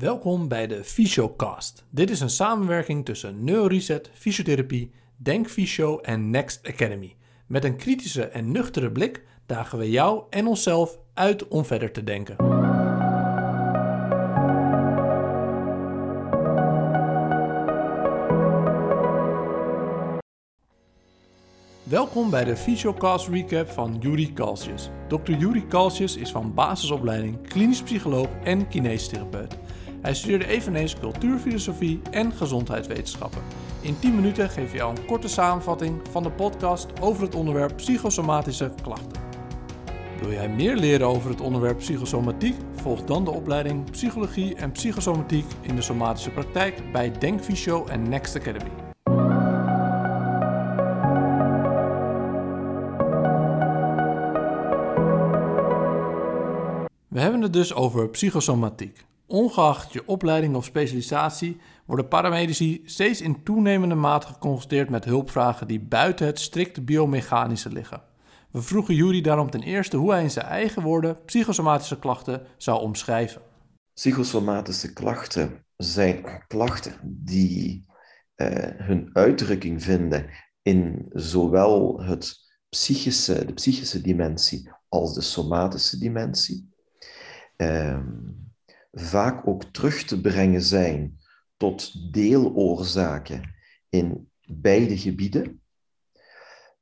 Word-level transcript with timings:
Welkom 0.00 0.48
bij 0.48 0.66
de 0.66 0.84
Fysiocast. 0.84 1.84
Dit 1.90 2.10
is 2.10 2.20
een 2.20 2.30
samenwerking 2.30 3.04
tussen 3.04 3.44
Neuroreset, 3.44 4.10
Fysiotherapie, 4.14 4.90
Denk 5.16 5.48
Fysio 5.48 5.98
en 5.98 6.30
Next 6.30 6.66
Academy. 6.66 7.16
Met 7.46 7.64
een 7.64 7.76
kritische 7.76 8.24
en 8.24 8.52
nuchtere 8.52 8.92
blik 8.92 9.24
dagen 9.46 9.78
we 9.78 9.90
jou 9.90 10.22
en 10.30 10.46
onszelf 10.46 10.98
uit 11.14 11.48
om 11.48 11.64
verder 11.64 11.92
te 11.92 12.04
denken. 12.04 12.36
Welkom 21.82 22.30
bij 22.30 22.44
de 22.44 22.56
Fysiocast 22.56 23.28
recap 23.28 23.68
van 23.68 23.96
Yuri 24.00 24.32
Kalsius. 24.32 24.90
Dr. 25.08 25.32
Yuri 25.32 25.66
Kalsius 25.66 26.16
is 26.16 26.30
van 26.30 26.54
basisopleiding 26.54 27.48
klinisch 27.48 27.82
psycholoog 27.82 28.28
en 28.44 28.68
kinestherapeut. 28.68 29.58
Hij 30.00 30.14
studeerde 30.14 30.46
eveneens 30.46 30.98
cultuurfilosofie 30.98 32.00
en 32.10 32.32
gezondheidswetenschappen. 32.32 33.42
In 33.80 33.98
10 33.98 34.14
minuten 34.14 34.50
geef 34.50 34.70
je 34.70 34.76
jou 34.76 34.96
een 34.96 35.04
korte 35.04 35.28
samenvatting 35.28 36.00
van 36.10 36.22
de 36.22 36.30
podcast 36.30 37.00
over 37.00 37.22
het 37.22 37.34
onderwerp 37.34 37.76
psychosomatische 37.76 38.72
klachten. 38.82 39.22
Wil 40.20 40.32
jij 40.32 40.48
meer 40.48 40.76
leren 40.76 41.06
over 41.06 41.30
het 41.30 41.40
onderwerp 41.40 41.78
psychosomatiek? 41.78 42.54
Volg 42.74 43.04
dan 43.04 43.24
de 43.24 43.30
opleiding 43.30 43.90
Psychologie 43.90 44.54
en 44.54 44.72
Psychosomatiek 44.72 45.46
in 45.60 45.76
de 45.76 45.82
somatische 45.82 46.30
praktijk 46.30 46.92
bij 46.92 47.12
Denkfysio 47.18 47.86
en 47.86 48.08
Next 48.08 48.36
Academy. 48.36 48.70
We 57.08 57.20
hebben 57.20 57.42
het 57.42 57.52
dus 57.52 57.74
over 57.74 58.08
psychosomatiek. 58.08 59.08
Ongeacht 59.30 59.92
je 59.92 60.06
opleiding 60.06 60.54
of 60.54 60.64
specialisatie 60.64 61.60
worden 61.86 62.08
paramedici 62.08 62.82
steeds 62.84 63.20
in 63.20 63.42
toenemende 63.42 63.94
mate 63.94 64.26
geconfronteerd 64.26 64.90
met 64.90 65.04
hulpvragen 65.04 65.66
die 65.66 65.80
buiten 65.80 66.26
het 66.26 66.40
strikte 66.40 66.80
biomechanische 66.80 67.72
liggen. 67.72 68.02
We 68.50 68.62
vroegen 68.62 68.94
Jury 68.94 69.20
daarom 69.20 69.50
ten 69.50 69.62
eerste 69.62 69.96
hoe 69.96 70.10
hij 70.12 70.22
in 70.22 70.30
zijn 70.30 70.46
eigen 70.46 70.82
woorden 70.82 71.24
psychosomatische 71.24 71.98
klachten 71.98 72.46
zou 72.56 72.80
omschrijven. 72.80 73.42
Psychosomatische 73.94 74.92
klachten 74.92 75.64
zijn 75.76 76.44
klachten 76.46 77.00
die 77.02 77.86
uh, 78.36 78.46
hun 78.76 79.10
uitdrukking 79.12 79.82
vinden 79.82 80.30
in 80.62 81.06
zowel 81.12 82.02
het 82.02 82.36
psychische, 82.68 83.44
de 83.44 83.52
psychische 83.52 84.00
dimensie 84.00 84.70
als 84.88 85.14
de 85.14 85.20
somatische 85.20 85.98
dimensie. 85.98 86.68
Uh, 87.56 87.98
vaak 88.92 89.46
ook 89.46 89.64
terug 89.64 90.04
te 90.04 90.20
brengen 90.20 90.62
zijn 90.62 91.18
tot 91.56 92.12
deeloorzaken 92.12 93.54
in 93.88 94.30
beide 94.46 94.98
gebieden. 94.98 95.62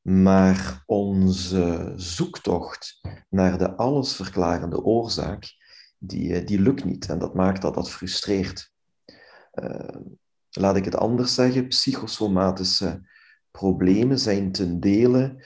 Maar 0.03 0.83
onze 0.87 1.93
zoektocht 1.97 3.01
naar 3.29 3.59
de 3.59 3.77
allesverklarende 3.77 4.83
oorzaak, 4.83 5.57
die, 5.99 6.35
eh, 6.35 6.47
die 6.47 6.61
lukt 6.61 6.85
niet. 6.85 7.09
En 7.09 7.19
dat 7.19 7.35
maakt 7.35 7.63
dat 7.63 7.75
dat 7.75 7.91
frustreert. 7.91 8.73
Uh, 9.55 9.97
laat 10.51 10.77
ik 10.77 10.85
het 10.85 10.97
anders 10.97 11.35
zeggen, 11.35 11.69
psychosomatische 11.69 13.09
problemen 13.51 14.19
zijn 14.19 14.53
ten 14.53 14.81
dele 14.81 15.45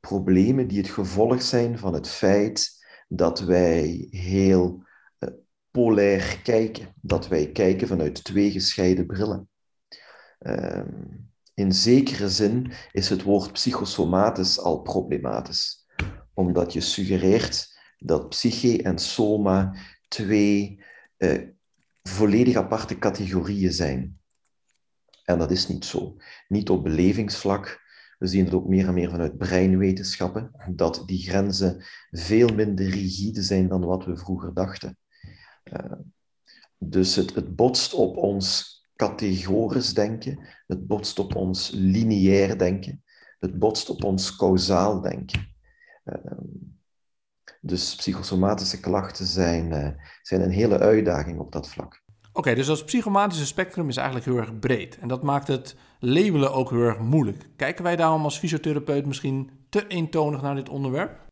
problemen 0.00 0.68
die 0.68 0.78
het 0.78 0.90
gevolg 0.90 1.42
zijn 1.42 1.78
van 1.78 1.94
het 1.94 2.08
feit 2.08 2.84
dat 3.08 3.40
wij 3.40 4.06
heel 4.10 4.84
polair 5.70 6.40
kijken. 6.42 6.94
Dat 7.00 7.28
wij 7.28 7.52
kijken 7.52 7.88
vanuit 7.88 8.24
twee 8.24 8.50
gescheiden 8.50 9.06
brillen. 9.06 9.48
Ehm, 10.38 10.88
in 11.54 11.72
zekere 11.72 12.28
zin 12.28 12.72
is 12.92 13.08
het 13.08 13.22
woord 13.22 13.52
psychosomatisch 13.52 14.58
al 14.58 14.80
problematisch, 14.80 15.86
omdat 16.34 16.72
je 16.72 16.80
suggereert 16.80 17.78
dat 17.98 18.28
psyche 18.28 18.82
en 18.82 18.98
soma 18.98 19.74
twee 20.08 20.84
uh, 21.18 21.48
volledig 22.02 22.56
aparte 22.56 22.98
categorieën 22.98 23.72
zijn. 23.72 24.18
En 25.24 25.38
dat 25.38 25.50
is 25.50 25.68
niet 25.68 25.84
zo. 25.84 26.16
Niet 26.48 26.70
op 26.70 26.82
belevingsvlak. 26.82 27.80
We 28.18 28.26
zien 28.26 28.44
het 28.44 28.54
ook 28.54 28.68
meer 28.68 28.86
en 28.86 28.94
meer 28.94 29.10
vanuit 29.10 29.38
breinwetenschappen, 29.38 30.50
dat 30.74 31.02
die 31.06 31.22
grenzen 31.22 31.84
veel 32.10 32.48
minder 32.48 32.88
rigide 32.88 33.42
zijn 33.42 33.68
dan 33.68 33.84
wat 33.84 34.04
we 34.04 34.16
vroeger 34.16 34.54
dachten. 34.54 34.98
Eh, 35.62 35.92
dus 36.78 37.14
het, 37.14 37.34
het 37.34 37.56
botst 37.56 37.94
op 37.94 38.16
ons 38.16 38.78
categorisch 38.96 39.94
denken, 39.94 40.46
het 40.66 40.86
botst 40.86 41.18
op 41.18 41.34
ons 41.34 41.70
lineair 41.74 42.58
denken, 42.58 43.02
het 43.38 43.58
botst 43.58 43.90
op 43.90 44.04
ons 44.04 44.36
kausaal 44.36 45.00
denken. 45.00 45.48
Uh, 46.04 46.14
dus 47.60 47.96
psychosomatische 47.96 48.80
klachten 48.80 49.26
zijn, 49.26 49.72
uh, 49.72 49.88
zijn 50.22 50.40
een 50.40 50.50
hele 50.50 50.78
uitdaging 50.78 51.38
op 51.38 51.52
dat 51.52 51.68
vlak. 51.68 52.02
Oké, 52.32 52.54
dus 52.54 52.66
dat 52.66 52.84
psychomatische 52.84 53.46
spectrum 53.46 53.88
is 53.88 53.96
eigenlijk 53.96 54.26
heel 54.26 54.36
erg 54.38 54.58
breed. 54.58 54.98
En 54.98 55.08
dat 55.08 55.22
maakt 55.22 55.48
het 55.48 55.76
labelen 55.98 56.52
ook 56.52 56.70
heel 56.70 56.82
erg 56.82 56.98
moeilijk. 56.98 57.48
Kijken 57.56 57.84
wij 57.84 57.96
daarom 57.96 58.24
als 58.24 58.38
fysiotherapeut 58.38 59.06
misschien 59.06 59.50
te 59.68 59.86
eentonig 59.86 60.42
naar 60.42 60.54
dit 60.54 60.68
onderwerp? 60.68 61.26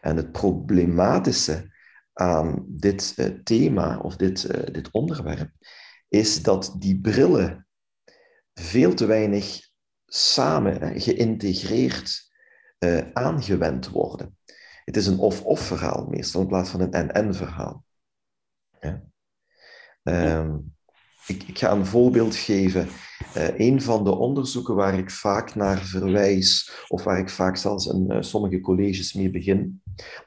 En 0.00 0.16
het 0.16 0.32
problematische 0.32 1.78
aan 2.20 2.64
dit 2.68 3.14
uh, 3.16 3.26
thema 3.26 3.98
of 3.98 4.16
dit, 4.16 4.44
uh, 4.44 4.72
dit 4.72 4.90
onderwerp, 4.90 5.50
is 6.08 6.42
dat 6.42 6.74
die 6.78 7.00
brillen 7.00 7.66
veel 8.54 8.94
te 8.94 9.06
weinig 9.06 9.60
samen 10.06 10.82
uh, 10.82 11.02
geïntegreerd 11.02 12.28
aangewend 13.12 13.88
worden. 13.88 14.38
Het 14.84 14.96
is 14.96 15.06
een 15.06 15.18
of-of 15.18 15.60
verhaal 15.60 16.06
meestal 16.06 16.40
in 16.40 16.46
plaats 16.46 16.70
van 16.70 16.80
een 16.80 16.92
en-en 16.92 17.34
verhaal. 17.34 17.84
Ja? 18.80 19.02
Um, 20.02 20.74
ik, 21.26 21.42
ik, 21.42 21.58
ga 21.58 21.72
een 21.72 21.86
voorbeeld 21.86 22.36
geven. 22.36 22.88
Uh, 23.36 23.58
een 23.58 23.82
van 23.82 24.04
de 24.04 24.10
onderzoeken 24.10 24.74
waar 24.74 24.98
ik 24.98 25.10
vaak 25.10 25.54
naar 25.54 25.78
verwijs, 25.78 26.84
of 26.88 27.04
waar 27.04 27.18
ik 27.18 27.28
vaak 27.28 27.56
zelfs 27.56 27.86
in 27.86 28.24
sommige 28.24 28.60
colleges 28.60 29.12
mee 29.12 29.30
begin, 29.30 29.82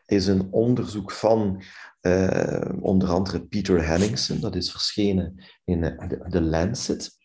is 0.06 0.28
een 0.28 0.52
onderzoek 0.52 1.12
van 1.12 1.64
uh, 2.02 2.62
onder 2.80 3.10
andere 3.10 3.46
Peter 3.46 3.86
Henningsen. 3.88 4.42
Dat 4.42 4.56
is 4.56 4.72
verschenen 4.72 5.44
in 5.64 5.82
de, 5.82 6.26
de 6.28 6.42
Lancet 6.42 7.18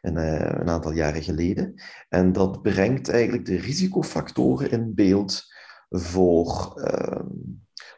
een, 0.00 0.16
een 0.60 0.68
aantal 0.68 0.92
jaren 0.92 1.22
geleden. 1.22 1.82
En 2.08 2.32
dat 2.32 2.62
brengt 2.62 3.08
eigenlijk 3.08 3.44
de 3.44 3.56
risicofactoren 3.56 4.70
in 4.70 4.94
beeld 4.94 5.44
voor 5.88 6.80
ehm, 6.80 7.26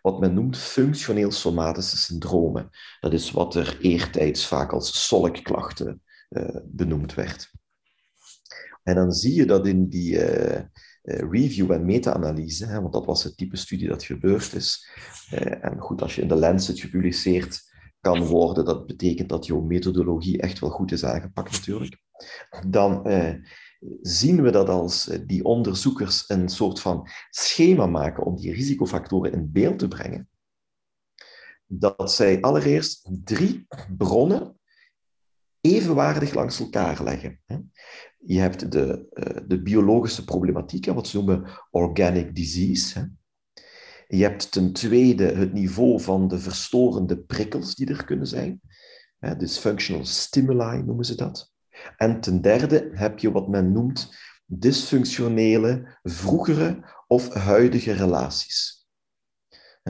wat 0.03 0.21
men 0.21 0.35
noemt 0.35 0.59
functioneel 0.59 1.33
somatische 1.33 1.97
syndromen. 1.97 2.71
Dat 3.01 3.13
is 3.13 3.31
wat 3.31 3.55
er 3.55 3.79
eertijds 3.81 4.47
vaak 4.47 4.73
als 4.73 5.07
solkklachten 5.07 6.03
uh, 6.29 6.57
benoemd 6.65 7.15
werd. 7.15 7.51
En 8.83 8.95
dan 8.95 9.13
zie 9.13 9.35
je 9.35 9.47
dat 9.47 9.67
in 9.67 9.89
die 9.89 10.19
review 11.31 11.71
en 11.71 11.85
meta-analyse, 11.85 12.81
want 12.81 12.93
dat 12.93 13.07
was 13.07 13.25
het 13.25 13.37
type 13.37 13.57
studie 13.57 13.89
dat 13.89 14.03
gebeurd 14.03 14.55
is. 14.55 14.89
en 15.61 15.79
goed, 15.79 16.03
als 16.03 16.15
je 16.15 16.23
in 16.23 16.29
de 16.29 16.35
Lancet 16.35 16.81
gepubliceerd 16.81 17.63
kan 18.01 18.25
worden, 18.25 18.65
dat 18.65 18.87
betekent 18.87 19.29
dat 19.29 19.47
jouw 19.47 19.61
methodologie 19.61 20.41
echt 20.41 20.59
wel 20.59 20.71
goed 20.71 20.93
is 20.93 21.05
aangepakt 21.05 21.53
natuurlijk. 21.53 22.03
Dan 22.67 23.07
zien 24.01 24.43
we 24.43 24.51
dat 24.51 24.69
als 24.69 25.09
eh, 25.09 25.19
die 25.27 25.45
onderzoekers 25.45 26.25
een 26.29 26.49
soort 26.49 26.81
van 26.81 27.09
schema 27.31 27.87
maken 27.87 28.25
om 28.25 28.37
die 28.37 28.53
risicofactoren 28.53 29.33
in 29.33 29.53
beeld 29.53 29.79
te 29.79 29.89
brengen, 29.89 30.29
dat 31.67 32.13
zij 32.13 32.41
allereerst 32.41 33.09
drie 33.25 33.67
bronnen 33.97 34.61
evenwaardig 35.61 36.35
langs 36.35 36.61
elkaar 36.61 37.03
leggen. 37.03 37.41
Je 38.19 38.39
hebt 38.39 38.73
de, 38.73 39.09
eh, 39.11 39.41
de 39.47 39.63
biologische 39.63 40.25
problematiek, 40.25 40.87
wat 40.87 41.07
ze 41.07 41.17
noemen 41.17 41.45
organic 41.71 42.35
disease. 42.35 43.13
Je 44.09 44.23
hebt 44.23 44.53
ten 44.53 44.73
tweede 44.73 45.25
het 45.25 45.53
niveau 45.53 46.01
van 46.01 46.29
de 46.29 46.39
verstorende 46.39 47.19
prikkels 47.19 47.75
die 47.75 47.89
er 47.89 48.05
kunnen 48.05 48.27
zijn. 48.27 48.61
Dus 49.39 49.59
functional 49.59 50.05
stimuli 50.05 50.83
noemen 50.83 51.05
ze 51.05 51.15
dat. 51.15 51.53
En 51.97 52.21
ten 52.21 52.41
derde 52.41 52.91
heb 52.93 53.19
je 53.19 53.31
wat 53.31 53.49
men 53.49 53.73
noemt 53.73 54.17
dysfunctionele 54.45 55.99
vroegere 56.03 56.85
of 57.07 57.35
huidige 57.35 57.93
relaties. 57.93 58.87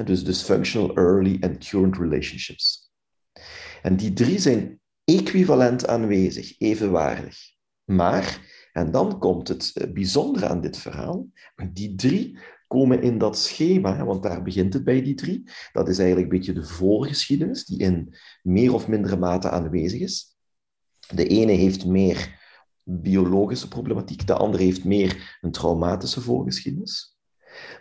Dus 0.05 0.25
dysfunctional 0.25 0.97
early 0.97 1.37
and 1.41 1.69
current 1.69 1.97
relationships. 1.97 2.93
En 3.83 3.97
die 3.97 4.13
drie 4.13 4.39
zijn 4.39 4.81
equivalent 5.05 5.87
aanwezig, 5.87 6.61
evenwaardig. 6.61 7.57
Maar, 7.89 8.41
en 8.73 8.91
dan 8.91 9.19
komt 9.19 9.49
het 9.49 9.71
eh, 9.75 9.93
bijzondere 9.93 10.49
aan 10.49 10.61
dit 10.61 10.77
verhaal, 10.77 11.27
die 11.73 11.95
drie 11.95 12.39
komen 12.67 13.03
in 13.03 13.19
dat 13.19 13.39
schema, 13.39 14.05
want 14.05 14.23
daar 14.23 14.43
begint 14.43 14.75
het 14.75 14.85
bij 14.85 15.03
die 15.03 15.15
drie. 15.15 15.51
Dat 15.73 15.89
is 15.89 15.99
eigenlijk 15.99 16.33
een 16.33 16.39
beetje 16.39 16.53
de 16.53 16.65
voorgeschiedenis, 16.65 17.65
die 17.65 17.79
in 17.79 18.15
meer 18.43 18.75
of 18.75 18.89
mindere 18.89 19.17
mate 19.17 19.51
aanwezig 19.51 20.01
is. 20.01 20.37
De 21.15 21.27
ene 21.27 21.53
heeft 21.53 21.87
meer 21.87 22.41
biologische 22.83 23.69
problematiek, 23.69 24.27
de 24.27 24.35
andere 24.35 24.63
heeft 24.63 24.85
meer 24.85 25.39
een 25.41 25.53
traumatische 25.53 26.21
voorgeschiedenis. 26.21 27.17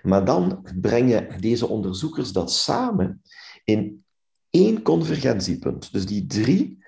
Maar 0.02 0.26
dan 0.26 0.68
brengen 0.82 1.42
deze 1.42 1.68
onderzoekers 1.68 2.32
dat 2.32 2.52
samen 2.52 3.22
in 3.64 4.04
één 4.50 4.82
convergentiepunt. 4.82 5.92
Dus 5.92 6.06
die 6.06 6.26
drie 6.26 6.86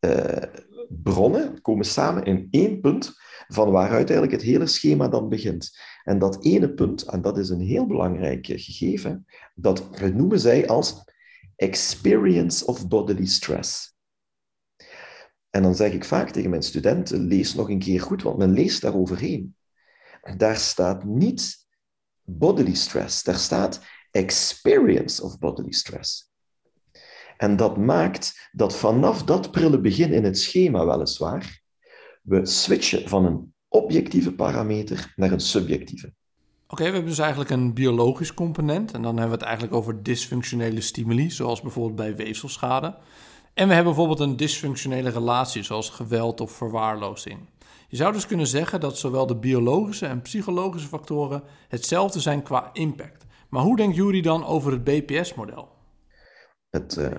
uh, 0.00 0.42
bronnen 0.88 1.60
komen 1.62 1.84
samen 1.84 2.24
in 2.24 2.48
één 2.50 2.80
punt 2.80 3.16
van 3.48 3.70
waaruit 3.70 4.10
eigenlijk 4.10 4.32
het 4.32 4.50
hele 4.50 4.66
schema 4.66 5.08
dan 5.08 5.28
begint. 5.28 5.78
En 6.04 6.18
dat 6.18 6.44
ene 6.44 6.74
punt, 6.74 7.02
en 7.02 7.22
dat 7.22 7.38
is 7.38 7.48
een 7.48 7.60
heel 7.60 7.86
belangrijk 7.86 8.46
gegeven, 8.46 9.26
dat 9.54 10.00
noemen 10.00 10.40
zij 10.40 10.68
als 10.68 11.04
experience 11.56 12.66
of 12.66 12.88
bodily 12.88 13.26
stress. 13.26 13.96
En 15.50 15.62
dan 15.62 15.74
zeg 15.74 15.92
ik 15.92 16.04
vaak 16.04 16.30
tegen 16.30 16.50
mijn 16.50 16.62
studenten, 16.62 17.20
lees 17.20 17.54
nog 17.54 17.70
een 17.70 17.78
keer 17.78 18.00
goed, 18.00 18.22
want 18.22 18.38
men 18.38 18.52
leest 18.52 18.82
daar 18.82 18.94
overheen. 18.94 19.56
Daar 20.36 20.56
staat 20.56 21.04
niet 21.04 21.66
bodily 22.22 22.74
stress, 22.74 23.22
daar 23.22 23.38
staat 23.38 23.80
experience 24.10 25.22
of 25.22 25.38
bodily 25.38 25.72
stress. 25.72 26.27
En 27.38 27.56
dat 27.56 27.76
maakt 27.76 28.48
dat 28.52 28.76
vanaf 28.76 29.22
dat 29.22 29.50
prille 29.50 29.80
begin 29.80 30.12
in 30.12 30.24
het 30.24 30.38
schema 30.38 30.86
weliswaar, 30.86 31.60
we 32.22 32.46
switchen 32.46 33.08
van 33.08 33.24
een 33.24 33.52
objectieve 33.68 34.32
parameter 34.32 35.12
naar 35.16 35.32
een 35.32 35.40
subjectieve. 35.40 36.12
Oké, 36.68 36.82
we 36.82 36.90
hebben 36.90 37.10
dus 37.10 37.18
eigenlijk 37.18 37.50
een 37.50 37.74
biologisch 37.74 38.34
component. 38.34 38.92
En 38.92 39.02
dan 39.02 39.16
hebben 39.16 39.38
we 39.38 39.38
het 39.38 39.46
eigenlijk 39.46 39.74
over 39.74 40.02
dysfunctionele 40.02 40.80
stimuli, 40.80 41.30
zoals 41.30 41.60
bijvoorbeeld 41.60 41.96
bij 41.96 42.16
weefselschade. 42.24 42.96
En 43.54 43.68
we 43.68 43.74
hebben 43.74 43.94
bijvoorbeeld 43.94 44.28
een 44.28 44.36
dysfunctionele 44.36 45.10
relatie, 45.10 45.62
zoals 45.62 45.90
geweld 45.90 46.40
of 46.40 46.52
verwaarlozing. 46.52 47.38
Je 47.88 47.96
zou 47.96 48.12
dus 48.12 48.26
kunnen 48.26 48.46
zeggen 48.46 48.80
dat 48.80 48.98
zowel 48.98 49.26
de 49.26 49.36
biologische 49.36 50.06
en 50.06 50.22
psychologische 50.22 50.88
factoren 50.88 51.42
hetzelfde 51.68 52.20
zijn 52.20 52.42
qua 52.42 52.70
impact. 52.72 53.26
Maar 53.48 53.62
hoe 53.62 53.76
denkt 53.76 53.96
Jury 53.96 54.20
dan 54.20 54.46
over 54.46 54.72
het 54.72 54.84
BPS-model? 54.84 55.77
Het, 56.70 56.96
uh, 56.96 57.10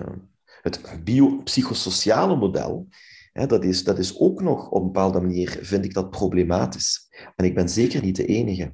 het 0.62 1.04
biopsychosociale 1.04 2.36
model 2.36 2.88
dat, 3.32 3.64
is, 3.64 3.84
dat 3.84 3.98
is 3.98 4.18
ook 4.18 4.42
nog 4.42 4.68
op 4.68 4.80
een 4.80 4.86
bepaalde 4.86 5.20
manier, 5.20 5.58
vind 5.62 5.84
ik 5.84 5.94
dat 5.94 6.10
problematisch. 6.10 7.08
En 7.36 7.44
ik 7.44 7.54
ben 7.54 7.68
zeker 7.68 8.02
niet 8.02 8.16
de 8.16 8.26
enige. 8.26 8.72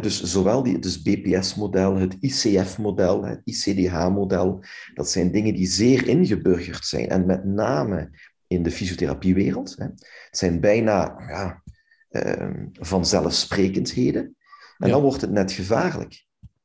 dus 0.00 0.22
zowel 0.22 0.62
die, 0.62 0.78
dus 0.78 1.02
BPS-model, 1.02 1.96
het 1.96 2.16
ICF-model, 2.20 3.24
het 3.24 3.40
ICDH-model, 3.44 4.64
dat 4.94 5.10
zijn 5.10 5.32
dingen 5.32 5.54
die 5.54 5.66
zeer 5.66 6.08
ingeburgerd 6.08 6.84
zijn. 6.84 7.08
En 7.08 7.26
met 7.26 7.44
name 7.44 8.10
in 8.46 8.62
de 8.62 8.70
fysiotherapiewereld. 8.70 9.74
Hè. 9.76 9.84
Het 9.84 10.38
zijn 10.38 10.60
bijna 10.60 11.14
ja, 11.28 11.62
uh, 12.10 12.64
vanzelfsprekendheden. 12.72 14.36
En 14.78 14.90
dan 14.90 15.02
wordt 15.02 15.20
het 15.20 15.30
net 15.30 15.52
gevaarlijk. 15.52 16.24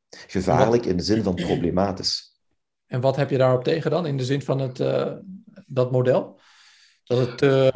Gevaarlijk 0.09 0.85
in 0.85 0.97
de 0.97 1.03
zin 1.03 1.23
van 1.23 1.35
problematisch. 1.35 2.34
En 2.87 3.01
wat 3.01 3.15
heb 3.15 3.29
je 3.29 3.37
daarop 3.37 3.63
tegen 3.63 3.91
dan, 3.91 4.05
in 4.05 4.17
de 4.17 4.25
zin 4.25 4.41
van 4.41 4.59
het, 4.59 4.79
uh, 4.79 5.11
dat 5.67 5.91
model? 5.91 6.39
Dat 7.03 7.17
het 7.17 7.37
te, 7.37 7.71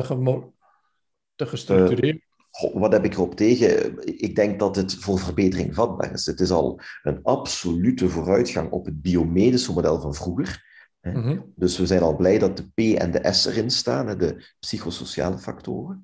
te 1.35 1.45
gestructureerd 1.45 2.15
uh, 2.15 2.29
wat 2.73 2.91
heb 2.91 3.06
ik 3.06 3.13
erop 3.13 3.35
tegen? 3.35 3.97
Ik 4.21 4.35
denk 4.35 4.59
dat 4.59 4.75
het 4.75 4.95
voor 4.95 5.19
verbetering 5.19 5.75
vatbaar 5.75 6.13
is. 6.13 6.25
Het 6.25 6.39
is 6.39 6.51
al 6.51 6.81
een 7.03 7.19
absolute 7.23 8.09
vooruitgang 8.09 8.71
op 8.71 8.85
het 8.85 9.01
biomedische 9.01 9.73
model 9.73 10.01
van 10.01 10.15
vroeger. 10.15 10.67
Mhm. 11.01 11.39
Dus 11.56 11.77
we 11.77 11.85
zijn 11.85 12.01
al 12.01 12.15
blij 12.15 12.39
dat 12.39 12.57
de 12.57 12.69
P 12.73 12.97
en 12.97 13.11
de 13.11 13.33
S 13.33 13.45
erin 13.45 13.69
staan, 13.69 14.17
de 14.17 14.53
psychosociale 14.59 15.38
factoren. 15.38 16.03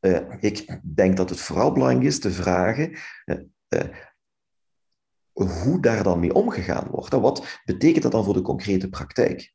Uh, 0.00 0.20
ik 0.40 0.80
denk 0.82 1.16
dat 1.16 1.30
het 1.30 1.40
vooral 1.40 1.72
belangrijk 1.72 2.06
is 2.06 2.20
te 2.20 2.30
vragen 2.30 2.98
hoe 5.44 5.80
daar 5.80 6.02
dan 6.02 6.20
mee 6.20 6.34
omgegaan 6.34 6.88
wordt. 6.90 7.12
En 7.12 7.20
wat 7.20 7.60
betekent 7.64 8.02
dat 8.02 8.12
dan 8.12 8.24
voor 8.24 8.34
de 8.34 8.42
concrete 8.42 8.88
praktijk? 8.88 9.54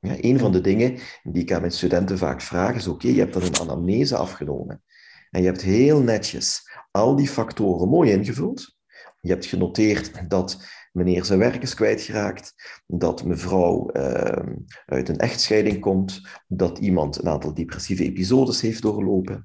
Ja, 0.00 0.16
een 0.20 0.38
van 0.38 0.52
de 0.52 0.60
dingen 0.60 0.98
die 1.22 1.42
ik 1.42 1.52
aan 1.52 1.60
mijn 1.60 1.72
studenten 1.72 2.18
vaak 2.18 2.40
vraag 2.40 2.74
is: 2.74 2.86
oké, 2.86 3.08
je 3.08 3.18
hebt 3.18 3.32
dan 3.32 3.42
een 3.42 3.58
anamnese 3.58 4.16
afgenomen. 4.16 4.82
En 5.30 5.40
je 5.40 5.46
hebt 5.46 5.62
heel 5.62 6.00
netjes 6.00 6.70
al 6.90 7.16
die 7.16 7.28
factoren 7.28 7.88
mooi 7.88 8.10
ingevuld. 8.10 8.76
Je 9.20 9.30
hebt 9.30 9.46
genoteerd 9.46 10.30
dat 10.30 10.66
meneer 10.92 11.24
zijn 11.24 11.38
werk 11.38 11.62
is 11.62 11.74
kwijtgeraakt, 11.74 12.54
dat 12.86 13.24
mevrouw 13.24 13.90
uh, 13.92 14.54
uit 14.86 15.08
een 15.08 15.18
echtscheiding 15.18 15.80
komt, 15.80 16.28
dat 16.46 16.78
iemand 16.78 17.18
een 17.18 17.28
aantal 17.28 17.54
depressieve 17.54 18.04
episodes 18.04 18.60
heeft 18.60 18.82
doorlopen, 18.82 19.44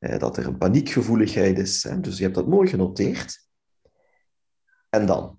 uh, 0.00 0.18
dat 0.18 0.36
er 0.36 0.46
een 0.46 0.58
paniekgevoeligheid 0.58 1.58
is. 1.58 1.82
Hè? 1.82 2.00
Dus 2.00 2.16
je 2.16 2.22
hebt 2.22 2.34
dat 2.34 2.48
mooi 2.48 2.68
genoteerd. 2.68 3.48
En 4.90 5.06
dan? 5.06 5.38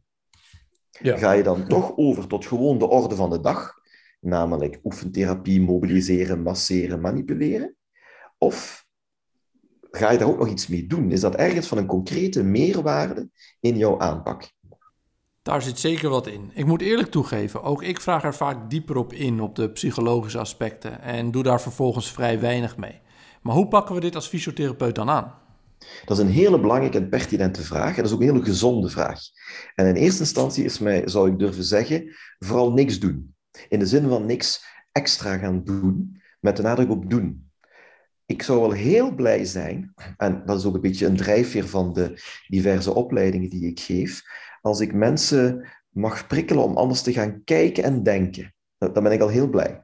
Ja. 0.90 1.18
Ga 1.18 1.32
je 1.32 1.44
dan 1.44 1.68
toch 1.68 1.98
over 1.98 2.28
tot 2.28 2.46
gewoon 2.46 2.78
de 2.78 2.88
orde 2.88 3.16
van 3.16 3.30
de 3.30 3.40
dag, 3.40 3.74
namelijk 4.20 4.80
oefentherapie, 4.84 5.62
mobiliseren, 5.62 6.42
masseren, 6.42 7.02
manipuleren? 7.02 7.76
Of 8.38 8.86
ga 9.92 10.12
je 10.12 10.18
daar 10.18 10.28
ook 10.28 10.38
nog 10.38 10.50
iets 10.50 10.68
mee 10.68 10.88
doen? 10.88 11.12
Is 11.12 11.22
dat 11.22 11.36
ergens 11.36 11.68
van 11.68 11.78
een 11.78 11.86
concrete 11.86 12.44
meerwaarde 12.44 13.30
in 13.60 13.78
jouw 13.78 14.00
aanpak? 14.00 14.52
Daar 15.42 15.62
zit 15.62 15.80
zeker 15.80 16.10
wat 16.10 16.28
in. 16.28 16.52
Ik 16.54 16.66
moet 16.66 16.82
eerlijk 16.82 17.12
toegeven, 17.12 17.64
ook 17.64 17.84
ik 17.84 18.02
vraag 18.02 18.24
er 18.24 18.36
vaak 18.36 18.70
dieper 18.70 18.98
op 18.98 19.14
in, 19.14 19.42
op 19.42 19.56
de 19.56 19.72
psychologische 19.72 20.40
aspecten, 20.40 21.02
en 21.02 21.32
doe 21.32 21.44
daar 21.44 21.62
vervolgens 21.62 22.12
vrij 22.12 22.40
weinig 22.40 22.78
mee. 22.78 23.02
Maar 23.42 23.56
hoe 23.56 23.68
pakken 23.68 23.96
we 23.96 24.02
dit 24.02 24.16
als 24.16 24.28
fysiotherapeut 24.28 24.96
dan 24.96 25.10
aan? 25.10 25.41
Dat 26.06 26.18
is 26.18 26.24
een 26.24 26.32
hele 26.32 26.60
belangrijke 26.60 26.98
en 26.98 27.10
pertinente 27.10 27.62
vraag. 27.62 27.90
En 27.90 27.96
dat 27.96 28.06
is 28.06 28.12
ook 28.12 28.22
een 28.22 28.34
hele 28.34 28.44
gezonde 28.44 28.90
vraag. 28.90 29.20
En 29.76 29.86
in 29.86 29.96
eerste 29.96 30.20
instantie 30.20 30.64
is 30.64 30.80
mij, 30.80 31.02
zou 31.06 31.32
ik 31.32 31.40
durven 31.40 31.64
zeggen, 31.64 32.16
vooral 32.40 32.74
niks 32.74 33.00
doen. 33.00 33.36
In 33.70 33.80
de 33.80 33.86
zin 33.86 34.08
van 34.08 34.26
niks 34.26 34.66
extra 34.92 35.38
gaan 35.38 35.64
doen, 35.64 36.22
met 36.40 36.58
de 36.58 36.64
nadruk 36.64 36.90
op 36.90 37.10
doen. 37.10 37.50
Ik 38.26 38.44
zou 38.44 38.60
wel 38.60 38.72
heel 38.72 39.16
blij 39.16 39.46
zijn, 39.46 39.94
en 40.18 40.44
dat 40.46 40.60
is 40.60 40.66
ook 40.66 40.76
een 40.76 40.82
beetje 40.82 41.06
een 41.06 41.16
drijfveer 41.16 41.68
van 41.68 41.94
de 41.94 42.22
diverse 42.48 42.94
opleidingen 42.94 43.50
die 43.50 43.68
ik 43.68 43.80
geef, 43.80 44.22
als 44.62 44.80
ik 44.80 44.94
mensen 44.94 45.68
mag 45.90 46.28
prikkelen 46.28 46.64
om 46.64 46.78
anders 46.78 47.02
te 47.02 47.14
gaan 47.14 47.44
kijken 47.44 47.84
en 47.84 48.04
denken. 48.04 48.54
Dan 48.78 49.04
ben 49.04 49.12
ik 49.12 49.22
al 49.22 49.28
heel 49.28 49.50
blij. 49.50 49.84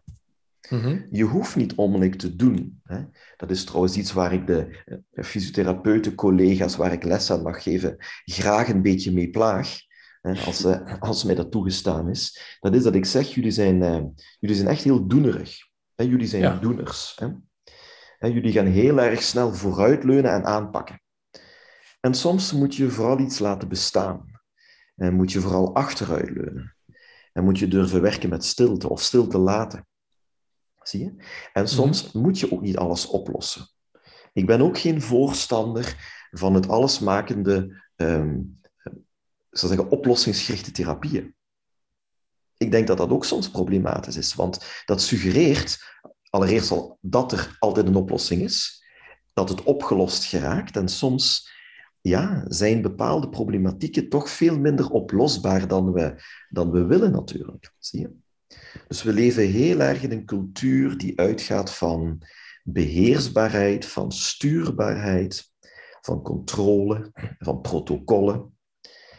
Mhm. 0.70 1.00
Je 1.10 1.24
hoeft 1.24 1.56
niet 1.56 1.76
onmiddellijk 1.76 2.20
te 2.20 2.36
doen. 2.36 2.82
Hè. 2.84 3.04
Dat 3.38 3.52
is 3.52 3.64
trouwens 3.64 3.98
iets 3.98 4.14
waar 4.14 4.34
ik 4.34 4.48
de 4.48 4.84
eh, 4.86 5.24
fysiotherapeuten, 5.24 6.16
collega's 6.16 6.76
waar 6.76 6.92
ik 6.92 7.04
les 7.04 7.32
aan 7.32 7.42
mag 7.42 7.64
geven, 7.64 7.96
graag 8.26 8.70
een 8.70 8.82
beetje 8.82 9.12
mee 9.12 9.30
plaag. 9.30 9.86
Hè, 10.22 10.46
als, 10.46 10.66
uh, 10.66 10.94
als 11.00 11.24
mij 11.24 11.36
dat 11.36 11.52
toegestaan 11.52 12.10
is. 12.10 12.58
Dat 12.60 12.76
is 12.76 12.84
dat 12.84 12.96
ik 12.96 13.06
zeg, 13.06 13.34
jullie 13.34 13.52
zijn, 13.52 13.82
uh, 13.82 14.04
jullie 14.40 14.56
zijn 14.56 14.68
echt 14.68 14.84
heel 14.84 15.08
doenerig. 15.08 15.58
Hè. 15.96 16.04
Jullie 16.04 16.28
zijn 16.28 16.60
doeners. 16.62 17.16
Hè. 17.20 17.28
En 18.20 18.32
jullie 18.32 18.52
gaan 18.52 18.66
heel 18.66 19.00
erg 19.00 19.22
snel 19.22 19.54
vooruitleunen 19.54 20.32
en 20.32 20.46
aanpakken. 20.46 21.02
En 22.00 22.14
soms 22.14 22.54
moet 22.54 22.76
je 22.76 22.90
vooral 22.90 23.20
iets 23.20 23.40
laten 23.40 23.68
bestaan. 23.68 24.42
En 24.96 25.14
moet 25.14 25.32
je 25.32 25.40
vooral 25.40 25.76
achteruitleunen. 25.76 26.76
En 27.34 27.44
moet 27.44 27.60
je 27.60 27.68
durven 27.68 28.02
werken 28.02 28.30
met 28.30 28.46
stilte 28.46 28.90
of 28.90 29.02
stilte 29.02 29.38
laten. 29.38 29.88
Zie 30.88 31.00
je? 31.00 31.16
En 31.54 31.68
soms 31.68 32.12
mhm. 32.12 32.24
moet 32.24 32.40
je 32.40 32.52
ook 32.52 32.62
niet 32.62 32.78
alles 32.78 33.06
oplossen. 33.06 33.68
Ik 34.34 34.46
ben 34.46 34.62
ook 34.62 34.78
geen 34.78 35.02
voorstander 35.02 35.96
van 36.32 36.54
het 36.54 36.68
allesmakende, 36.68 37.82
um, 37.96 38.60
zou 39.50 39.74
zeggen, 39.74 39.92
oplossingsgerichte 39.92 40.72
therapieën. 40.72 41.36
Ik 42.58 42.72
denk 42.72 42.88
dat 42.88 42.98
dat 42.98 43.10
ook 43.10 43.26
soms 43.26 43.50
problematisch 43.50 44.18
is, 44.18 44.36
want 44.36 44.84
dat 44.86 45.02
suggereert 45.02 45.80
allereerst 46.30 46.72
al 46.72 46.98
dat 47.02 47.32
er 47.32 47.56
altijd 47.60 47.88
een 47.88 47.96
oplossing 47.96 48.42
is, 48.42 48.84
dat 49.34 49.50
het 49.50 49.64
opgelost 49.64 50.24
geraakt 50.24 50.76
en 50.78 50.88
soms 50.88 51.52
ja, 52.02 52.44
zijn 52.48 52.82
bepaalde 52.82 53.30
problematieken 53.30 54.10
toch 54.10 54.30
veel 54.30 54.60
minder 54.60 54.90
oplosbaar 54.90 55.68
dan 55.68 55.92
we, 55.92 56.24
dan 56.50 56.72
we 56.72 56.86
willen 56.86 57.12
natuurlijk. 57.12 57.74
Zie 57.80 58.00
je? 58.00 58.26
Dus 58.88 59.04
we 59.04 59.14
leven 59.14 59.48
heel 59.48 59.80
erg 59.80 60.04
in 60.04 60.12
een 60.12 60.26
cultuur 60.26 60.98
die 60.98 61.20
uitgaat 61.20 61.74
van 61.74 62.22
beheersbaarheid, 62.64 63.86
van 63.86 64.12
stuurbaarheid, 64.12 65.52
van 66.02 66.22
controle, 66.22 67.12
van 67.40 67.62
protocollen. 67.62 68.56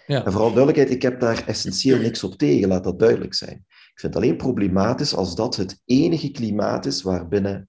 Ja. 0.06 0.24
En 0.24 0.32
vooral 0.32 0.52
duidelijkheid, 0.52 0.90
ik 0.90 1.02
heb 1.02 1.20
daar 1.20 1.46
essentieel 1.46 1.98
niks 1.98 2.24
op 2.24 2.34
tegen, 2.34 2.68
laat 2.68 2.84
dat 2.84 2.98
duidelijk 2.98 3.34
zijn. 3.34 3.64
Ik 3.68 4.00
vind 4.00 4.14
het 4.14 4.22
alleen 4.22 4.36
problematisch 4.36 5.14
als 5.14 5.34
dat 5.34 5.56
het 5.56 5.82
enige 5.84 6.30
klimaat 6.30 6.86
is 6.86 7.02
waarbinnen 7.02 7.68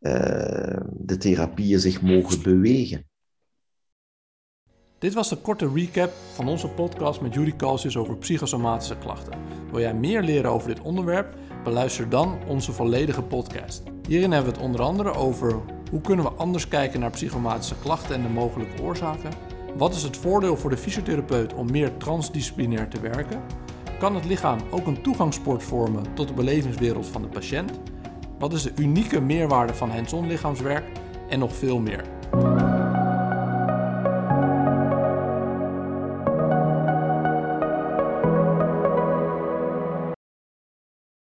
uh, 0.00 0.80
de 0.92 1.16
therapieën 1.16 1.80
zich 1.80 2.02
mogen 2.02 2.42
bewegen. 2.42 3.06
Dit 5.06 5.14
was 5.14 5.28
de 5.28 5.36
korte 5.36 5.70
recap 5.74 6.12
van 6.34 6.48
onze 6.48 6.68
podcast 6.68 7.20
met 7.20 7.34
Judy 7.34 7.56
Calcius 7.56 7.96
over 7.96 8.16
psychosomatische 8.16 8.96
klachten. 8.96 9.38
Wil 9.70 9.80
jij 9.80 9.94
meer 9.94 10.22
leren 10.22 10.50
over 10.50 10.68
dit 10.68 10.80
onderwerp? 10.80 11.34
Beluister 11.64 12.08
dan 12.08 12.38
onze 12.46 12.72
volledige 12.72 13.22
podcast. 13.22 13.82
Hierin 14.08 14.32
hebben 14.32 14.50
we 14.52 14.56
het 14.56 14.66
onder 14.66 14.82
andere 14.82 15.14
over 15.14 15.60
hoe 15.90 16.00
kunnen 16.00 16.24
we 16.24 16.30
anders 16.30 16.68
kijken 16.68 17.00
naar 17.00 17.10
psychosomatische 17.10 17.74
klachten 17.82 18.14
en 18.14 18.22
de 18.22 18.28
mogelijke 18.28 18.82
oorzaken. 18.82 19.30
Wat 19.76 19.94
is 19.94 20.02
het 20.02 20.16
voordeel 20.16 20.56
voor 20.56 20.70
de 20.70 20.76
fysiotherapeut 20.76 21.54
om 21.54 21.70
meer 21.70 21.96
transdisciplinair 21.96 22.88
te 22.88 23.00
werken? 23.00 23.42
Kan 23.98 24.14
het 24.14 24.24
lichaam 24.24 24.58
ook 24.70 24.86
een 24.86 25.02
toegangspoort 25.02 25.62
vormen 25.62 26.14
tot 26.14 26.28
de 26.28 26.34
belevingswereld 26.34 27.06
van 27.06 27.22
de 27.22 27.28
patiënt? 27.28 27.72
Wat 28.38 28.52
is 28.52 28.62
de 28.62 28.72
unieke 28.76 29.20
meerwaarde 29.20 29.74
van 29.74 29.90
hands-on 29.90 30.26
lichaamswerk? 30.26 30.84
En 31.28 31.38
nog 31.38 31.54
veel 31.54 31.78
meer. 31.78 32.04